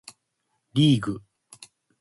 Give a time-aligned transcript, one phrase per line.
[0.73, 1.21] リーグ